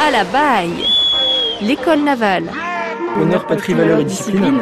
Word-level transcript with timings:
À 0.00 0.10
la 0.10 0.24
baille 0.24 0.84
L'école 1.60 2.00
navale. 2.00 2.50
Honneur, 3.20 3.46
patrie, 3.46 3.74
valeur 3.74 3.98
et 3.98 4.04
discipline. 4.04 4.60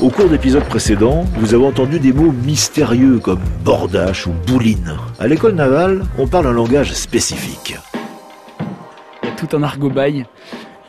Au 0.00 0.10
cours 0.10 0.28
d'épisodes 0.28 0.64
précédents, 0.64 1.24
vous 1.36 1.54
avez 1.54 1.66
entendu 1.66 1.98
des 1.98 2.12
mots 2.12 2.32
mystérieux 2.32 3.18
comme 3.18 3.40
bordache 3.64 4.28
ou 4.28 4.32
bouline. 4.46 4.96
À 5.18 5.26
l'école 5.26 5.54
navale, 5.54 6.04
on 6.18 6.28
parle 6.28 6.46
un 6.46 6.52
langage 6.52 6.92
spécifique. 6.94 7.76
Il 9.22 9.28
y 9.28 9.32
a 9.32 9.34
tout 9.34 9.54
un 9.56 9.62
argot 9.64 9.90
bail 9.90 10.24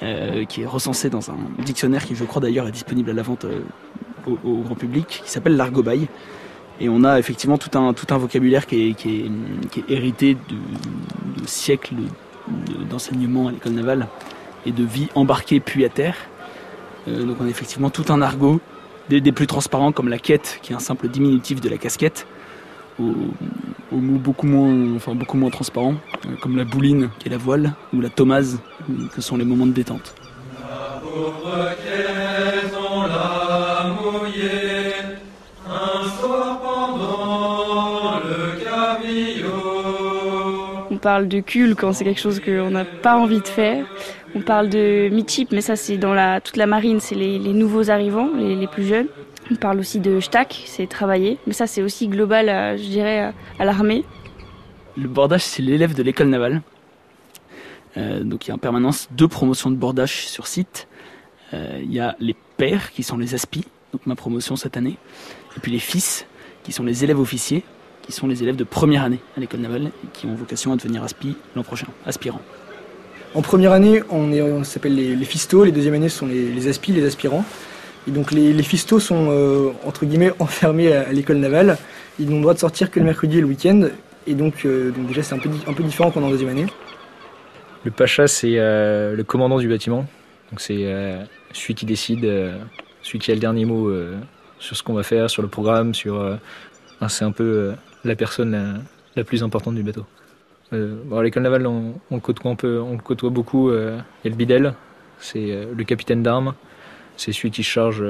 euh, 0.04 0.46
qui 0.46 0.62
est 0.62 0.68
recensé 0.68 1.10
dans 1.10 1.32
un 1.32 1.38
dictionnaire 1.60 2.06
qui, 2.06 2.16
je 2.16 2.24
crois 2.24 2.42
d'ailleurs, 2.42 2.68
est 2.68 2.72
disponible 2.72 3.10
à 3.10 3.14
la 3.14 3.24
vente 3.24 3.46
euh, 3.46 3.62
au, 4.28 4.60
grand 4.60 4.76
public, 4.76 5.22
qui 5.26 5.30
s'appelle 5.30 5.58
l'argot 5.58 5.84
bail. 5.84 6.08
Et 6.82 6.90
on 6.90 7.04
a 7.04 7.20
effectivement 7.20 7.60
tout 7.60 7.78
un, 7.78 7.94
tout 7.94 8.08
un 8.10 8.18
vocabulaire 8.18 8.66
qui 8.66 8.90
est, 8.90 8.94
qui 8.96 9.22
est, 9.78 9.84
hérité 9.88 10.34
de, 10.34 11.46
siècles 11.46 11.94
d'enseignement 12.90 13.50
à 13.50 13.52
l'école 13.52 13.74
navale 13.74 14.08
et 14.66 14.72
de 14.72 14.84
vie 14.84 15.08
embarquée 15.14 15.60
puis 15.60 15.86
à 15.86 15.90
terre. 15.90 16.16
Euh, 17.08 17.24
donc 17.24 17.38
on 17.40 17.46
a 17.46 17.50
effectivement 17.50 17.92
tout 17.92 18.06
un 18.10 18.22
argot 18.24 18.60
des, 19.10 19.32
plus 19.32 19.46
transparents 19.46 19.92
comme 19.92 20.10
la 20.10 20.18
quête, 20.18 20.60
qui 20.64 20.74
est 20.74 20.76
un 20.76 20.80
simple 20.80 21.08
diminutif 21.08 21.62
de 21.62 21.70
la 21.70 21.78
casquette, 21.78 22.26
au 23.00 23.04
mots 23.92 24.20
beaucoup 24.20 24.48
moins, 24.48 24.96
enfin, 24.96 25.14
beaucoup 25.14 25.38
moins 25.38 25.50
transparents, 25.50 25.96
euh, 26.26 26.36
comme 26.42 26.58
la 26.58 26.64
bouline, 26.64 27.10
qui 27.20 27.28
est 27.28 27.32
la 27.32 27.38
voile, 27.38 27.74
ou 27.94 28.02
la 28.02 28.10
tomase, 28.10 28.60
que 29.14 29.22
sont 29.22 29.38
les 29.38 29.46
moments 29.46 29.66
de 29.68 29.72
détente. 29.72 30.16
On 34.04 34.71
parle 41.02 41.28
de 41.28 41.40
cul 41.40 41.76
quand 41.76 41.92
c'est 41.92 42.06
quelque 42.06 42.20
chose 42.20 42.40
qu'on 42.40 42.72
n'a 42.72 42.86
pas 42.86 43.18
envie 43.18 43.42
de 43.42 43.48
faire. 43.48 43.86
On 44.36 44.42
parle 44.42 44.70
de 44.70 45.10
midship, 45.10 45.52
mais 45.52 45.62
ça 45.62 45.76
c'est 45.76 45.98
dans 45.98 46.14
la, 46.14 46.40
toute 46.40 46.56
la 46.56 46.68
marine, 46.68 47.00
c'est 47.00 47.16
les, 47.16 47.40
nouveaux 47.40 47.90
arrivants, 47.90 48.30
les, 48.38 48.68
plus 48.68 48.86
jeunes. 48.86 49.08
On 49.52 49.56
parle 49.56 49.80
aussi 49.80 50.00
de 50.00 50.20
stack, 50.20 50.64
c'est 50.66 50.88
travailler, 50.88 51.38
mais 51.48 51.54
ça 51.54 51.68
c'est 51.68 51.82
aussi 51.82 52.08
global, 52.08 52.78
je 52.78 52.88
dirais, 52.88 53.34
à, 53.60 53.66
l'armée. 53.66 54.06
Le 54.96 55.10
bordage, 55.10 55.42
c'est 55.42 55.62
l'élève 55.62 55.96
de 55.96 56.04
l'école 56.04 56.28
navale. 56.28 56.62
Euh, 57.98 58.24
donc 58.24 58.46
il 58.46 58.50
y 58.50 58.52
a 58.52 58.56
en 58.56 58.60
permanence 58.60 59.10
deux 59.12 59.28
promotions 59.28 59.70
de 59.70 59.76
bordage 59.76 60.28
sur 60.28 60.48
site. 60.48 60.88
Euh, 61.54 61.82
il 61.84 61.92
y 61.92 62.00
a 62.00 62.16
les 62.20 62.36
pères 62.56 62.92
qui 62.92 63.04
sont 63.04 63.18
les 63.18 63.34
aspis, 63.34 63.66
donc 63.92 64.06
ma 64.06 64.16
promotion 64.16 64.56
cette 64.56 64.78
année, 64.78 64.98
et 65.58 65.60
puis 65.60 65.72
les 65.72 65.80
fils 65.80 66.26
qui 66.64 66.72
sont 66.72 66.84
les 66.84 67.04
élèves 67.04 67.20
officiers, 67.20 67.64
qui 68.02 68.12
sont 68.12 68.28
les 68.28 68.44
élèves 68.44 68.56
de 68.56 68.64
première 68.64 69.04
année 69.04 69.20
à 69.38 69.40
l'école 69.40 69.62
navale 69.62 69.88
et 69.88 70.08
qui 70.14 70.26
ont 70.26 70.36
vocation 70.36 70.74
à 70.74 70.76
devenir 70.76 71.04
aspi 71.04 71.36
l'an 71.56 71.64
prochain, 71.64 71.88
aspirants. 72.06 72.42
En 73.34 73.42
première 73.42 73.72
année, 73.72 74.04
on, 74.10 74.64
s'appelle 74.64 74.96
les, 74.96 75.16
les 75.16 75.26
fistos, 75.26 75.64
les 75.64 75.72
deuxièmes 75.72 75.94
années 75.94 76.10
sont 76.10 76.28
les, 76.28 76.52
les 76.52 76.68
aspis, 76.68 76.92
les 76.92 77.06
aspirants. 77.06 77.46
Et 78.08 78.12
donc 78.12 78.32
les, 78.32 78.52
les 78.52 78.64
fistos 78.64 79.00
sont 79.00 79.30
euh, 79.30 79.72
entre 79.86 80.06
guillemets 80.06 80.32
enfermés 80.40 80.92
à, 80.94 81.12
l'école 81.12 81.38
navale. 81.38 81.78
Ils 82.20 82.30
n'ont 82.30 82.38
le 82.38 82.42
droit 82.42 82.54
de 82.54 82.60
sortir 82.60 82.92
que 82.92 83.00
le 83.00 83.06
mercredi 83.06 83.38
et 83.38 83.42
le 83.42 83.48
week-end. 83.48 83.88
Et 84.28 84.34
donc, 84.34 84.66
euh, 84.66 84.92
donc 84.92 85.08
déjà 85.08 85.24
c'est 85.24 85.36
un 85.36 85.40
peu, 85.40 85.50
un 85.68 85.74
peu 85.74 85.84
différent 85.84 86.12
qu'en 86.12 86.30
deuxième 86.30 86.50
année. 86.50 86.66
Le 87.86 87.92
pacha 87.92 88.28
c'est 88.28 88.58
euh, 88.58 89.16
le 89.16 89.24
commandant 89.24 89.60
du 89.60 89.70
bâtiment. 89.70 90.06
Donc 90.52 90.60
c'est 90.60 90.84
celui 91.54 91.76
qui 91.76 91.86
décide, 91.86 92.30
celui 93.02 93.20
qui 93.20 93.32
a 93.32 93.34
le 93.34 93.40
dernier 93.40 93.64
mot 93.64 93.90
sur 94.60 94.76
ce 94.76 94.84
qu'on 94.84 94.94
va 94.94 95.04
faire, 95.04 95.30
sur 95.30 95.42
le 95.42 95.48
programme, 95.48 95.94
sur. 95.96 96.38
c'est 97.08 97.24
un 97.24 97.32
peu 97.32 97.72
la 98.04 98.16
personne 98.16 98.84
la 99.16 99.24
plus 99.24 99.44
importante 99.44 99.76
du 99.76 99.84
bateau. 99.84 100.06
Euh, 100.74 100.96
bon, 101.06 101.20
l'école 101.20 101.44
navale, 101.44 101.68
on, 101.68 101.94
le 102.12 102.20
côtoie, 102.20 102.56
on, 102.64 102.98
côtoie 102.98 103.30
beaucoup. 103.30 103.70
Euh, 103.70 104.00
il 104.24 104.28
y 104.28 104.30
a 104.30 104.32
le 104.32 104.38
bidel, 104.38 104.74
c'est 105.20 105.52
euh, 105.52 105.66
le 105.76 105.84
capitaine 105.84 106.24
d'armes. 106.24 106.54
C'est 107.18 107.34
celui 107.34 107.52
qui 107.52 107.62
charge 107.62 108.04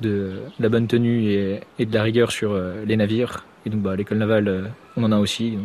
de 0.00 0.32
la 0.60 0.68
bonne 0.68 0.86
tenue 0.86 1.30
et, 1.78 1.86
de 1.86 1.94
la 1.94 2.02
rigueur 2.02 2.30
sur 2.30 2.56
les 2.86 2.96
navires. 2.96 3.44
Et 3.66 3.70
donc, 3.70 3.80
bah, 3.80 3.96
l'école 3.96 4.18
navale, 4.18 4.70
on 4.96 5.02
en 5.02 5.10
a 5.10 5.18
aussi. 5.18 5.58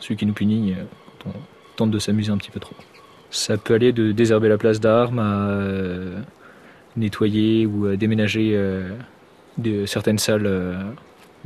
Celui 0.00 0.16
qui 0.16 0.26
nous 0.26 0.32
punit 0.32 0.74
quand 1.22 1.30
on 1.30 1.40
tente 1.76 1.90
de 1.90 1.98
s'amuser 1.98 2.32
un 2.32 2.38
petit 2.38 2.50
peu 2.50 2.58
trop. 2.58 2.74
Ça 3.30 3.56
peut 3.56 3.74
aller 3.74 3.92
de 3.92 4.10
désherber 4.10 4.48
la 4.48 4.58
place 4.58 4.80
d'armes 4.80 5.18
à 5.20 5.60
nettoyer 6.96 7.66
ou 7.66 7.94
déménager 7.94 8.58
de 9.58 9.86
certaines 9.86 10.18
salles 10.18 10.96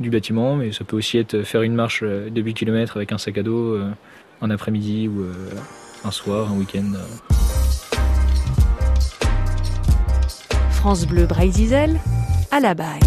du 0.01 0.09
bâtiment, 0.09 0.55
mais 0.55 0.71
ça 0.71 0.83
peut 0.83 0.97
aussi 0.97 1.17
être 1.17 1.43
faire 1.43 1.61
une 1.61 1.75
marche 1.75 2.03
de 2.03 2.41
8 2.41 2.53
km 2.53 2.97
avec 2.97 3.11
un 3.11 3.17
sac 3.17 3.37
à 3.37 3.43
dos 3.43 3.75
euh, 3.75 3.89
un 4.41 4.49
après-midi 4.49 5.07
ou 5.07 5.21
euh, 5.21 5.33
un 6.03 6.11
soir, 6.11 6.51
un 6.51 6.57
week-end. 6.57 6.93
France 10.71 11.05
Bleu 11.05 11.25
Breizizel, 11.25 11.99
à 12.51 12.59
la 12.59 12.73
baille. 12.73 12.99